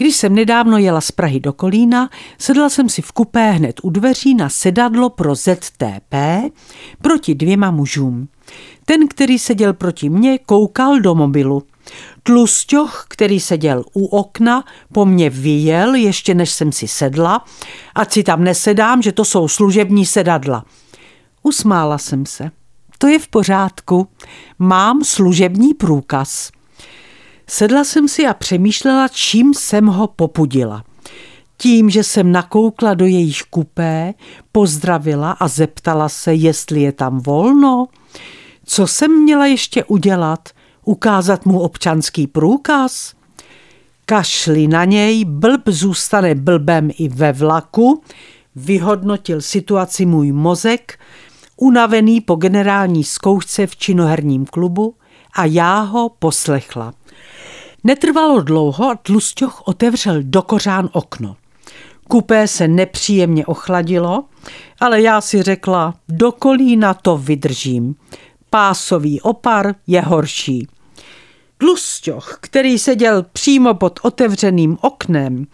[0.00, 3.90] Když jsem nedávno jela z Prahy do Kolína, sedla jsem si v kupé hned u
[3.90, 6.14] dveří na sedadlo pro ZTP
[7.02, 8.28] proti dvěma mužům.
[8.84, 11.62] Ten, který seděl proti mně, koukal do mobilu.
[12.22, 17.44] Tlusťoch, který seděl u okna, po mně vyjel, ještě než jsem si sedla,
[17.94, 20.64] ať si tam nesedám, že to jsou služební sedadla.
[21.42, 22.50] Usmála jsem se.
[22.98, 24.08] To je v pořádku.
[24.58, 26.50] Mám služební průkaz.
[27.50, 30.84] Sedla jsem si a přemýšlela, čím jsem ho popudila.
[31.56, 34.14] Tím, že jsem nakoukla do jejich kupé,
[34.52, 37.86] pozdravila a zeptala se, jestli je tam volno.
[38.64, 40.48] Co jsem měla ještě udělat?
[40.84, 43.14] Ukázat mu občanský průkaz?
[44.06, 48.02] Kašli na něj, blb zůstane blbem i ve vlaku,
[48.56, 50.98] vyhodnotil situaci můj mozek,
[51.56, 54.94] unavený po generální zkoušce v činoherním klubu
[55.32, 56.92] a já ho poslechla.
[57.84, 61.36] Netrvalo dlouho a Tlusťoch otevřel do kořán okno.
[62.08, 64.24] Kupé se nepříjemně ochladilo,
[64.80, 67.94] ale já si řekla, do kolína to vydržím.
[68.50, 70.68] Pásový opar je horší.
[71.58, 75.46] Tlusťoch, který seděl přímo pod otevřeným oknem,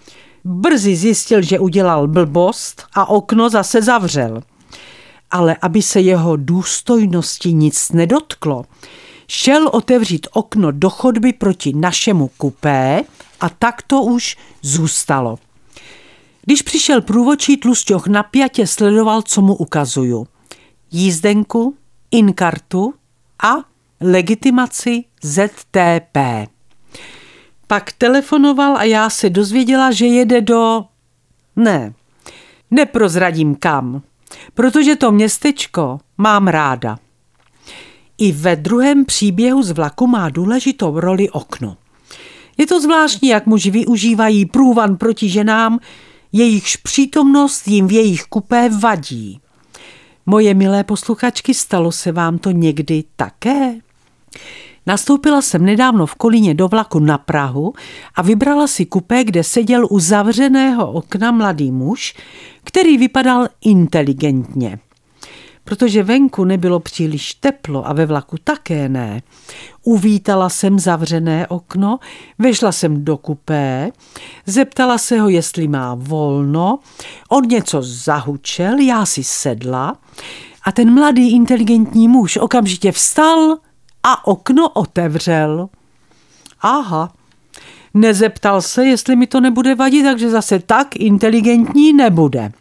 [0.45, 4.43] brzy zjistil, že udělal blbost a okno zase zavřel.
[5.31, 8.65] Ale aby se jeho důstojnosti nic nedotklo,
[9.29, 13.03] šel otevřít okno do chodby proti našemu kupé
[13.41, 15.39] a tak to už zůstalo.
[16.43, 20.27] Když přišel průvočí tlusťoch napjatě sledoval, co mu ukazuju.
[20.91, 21.77] Jízdenku,
[22.11, 22.95] inkartu
[23.43, 23.55] a
[24.01, 26.17] legitimaci ZTP.
[27.67, 30.85] Pak telefonoval a já se dozvěděla, že jede do...
[31.57, 31.93] Ne,
[32.71, 34.03] neprozradím kam,
[34.55, 36.99] protože to městečko mám ráda.
[38.19, 41.77] I ve druhém příběhu z vlaku má důležitou roli okno.
[42.59, 45.79] Je to zvláštní, jak muži využívají průvan proti ženám,
[46.33, 49.41] jejichž přítomnost jim v jejich kupé vadí.
[50.27, 53.75] Moje milé posluchačky, stalo se vám to někdy také?
[54.87, 57.73] Nastoupila jsem nedávno v Kolíně do vlaku na Prahu
[58.15, 62.15] a vybrala si kupé, kde seděl u zavřeného okna mladý muž,
[62.65, 64.79] který vypadal inteligentně
[65.65, 69.23] protože venku nebylo příliš teplo a ve vlaku také ne.
[69.83, 71.99] Uvítala jsem zavřené okno,
[72.39, 73.91] vešla jsem do kupé,
[74.47, 76.79] zeptala se ho, jestli má volno,
[77.29, 79.97] on něco zahučel, já si sedla
[80.65, 83.57] a ten mladý inteligentní muž okamžitě vstal
[84.03, 85.69] a okno otevřel.
[86.61, 87.13] Aha,
[87.95, 92.53] nezeptal se, jestli mi to nebude vadit, takže zase tak inteligentní nebude.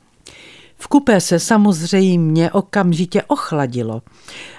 [0.77, 4.01] V kupé se samozřejmě okamžitě ochladilo.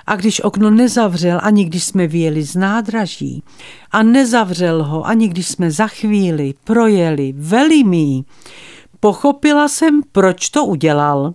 [0.06, 3.42] A když okno nezavřel, ani když jsme vyjeli z nádraží,
[3.90, 8.24] a nezavřel ho, ani když jsme za chvíli projeli velimí,
[9.00, 11.34] pochopila jsem, proč to udělal.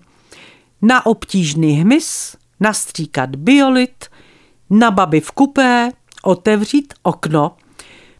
[0.82, 4.06] Na obtížný hmyz, nastříkat biolit,
[4.70, 5.92] na baby v kupé,
[6.24, 7.52] otevřít okno.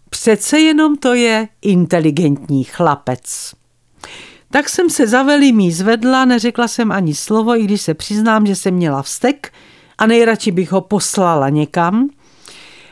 [0.10, 3.56] Přece jenom to je inteligentní chlapec.
[4.52, 8.56] Tak jsem se za velimí zvedla, neřekla jsem ani slovo, i když se přiznám, že
[8.56, 9.54] jsem měla vztek
[9.98, 12.10] a nejradši bych ho poslala někam.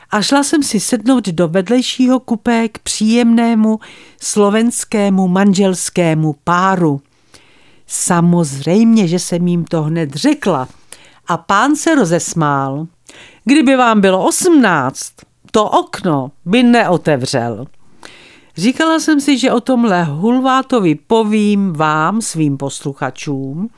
[0.10, 3.80] A šla jsem si sednout do vedlejšího kupé k příjemnému
[4.22, 7.02] slovenskému manželskému páru.
[7.88, 10.68] Samozřejmě, že jsem jim to hned řekla
[11.28, 12.88] a pán se rozesmál.
[13.46, 15.14] Kdyby vám bylo osmnáct,
[15.52, 17.66] to okno by neotevřel.
[18.58, 23.70] Říkala jsem si, že o tomhle Hulvátovi povím vám, svým posluchačům,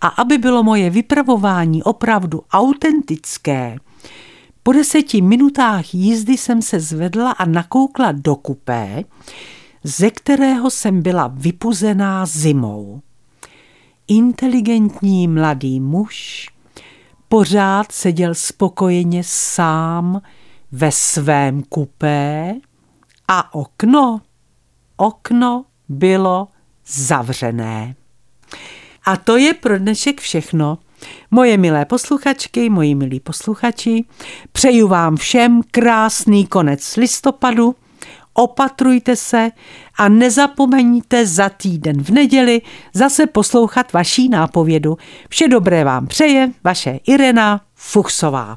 [0.00, 3.76] a aby bylo moje vypravování opravdu autentické,
[4.62, 9.04] po deseti minutách jízdy jsem se zvedla a nakoukla do kupé,
[9.84, 13.00] ze kterého jsem byla vypuzená zimou.
[14.08, 16.48] Inteligentní mladý muž
[17.28, 20.22] pořád seděl spokojeně sám
[20.72, 22.54] ve svém kupé,
[23.34, 24.20] a okno,
[24.96, 26.48] okno bylo
[26.86, 27.94] zavřené.
[29.04, 30.78] A to je pro dnešek všechno.
[31.30, 34.04] Moje milé posluchačky, moji milí posluchači,
[34.52, 37.74] přeju vám všem krásný konec listopadu,
[38.34, 39.50] opatrujte se
[39.98, 42.62] a nezapomeňte za týden v neděli
[42.94, 44.96] zase poslouchat vaší nápovědu.
[45.28, 48.50] Vše dobré vám přeje vaše Irena Fuchsová.